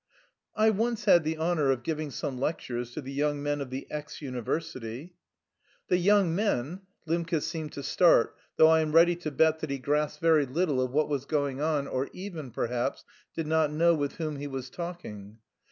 [0.55, 3.85] "I once had the honour of giving some lectures to the young men of the
[3.91, 5.13] X university."
[5.89, 9.77] "The young men!" Lembke seemed to start, though I am ready to bet that he
[9.77, 14.13] grasped very little of what was going on or even, perhaps, did not know with
[14.13, 15.37] whom he was talking.